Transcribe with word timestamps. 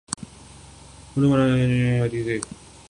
مظلومانہ 1.13 1.41
مارا 1.43 1.57
جانا 1.57 1.73
ایک 1.73 2.01
اور 2.01 2.09
بات 2.09 2.27
ہے۔ 2.27 2.37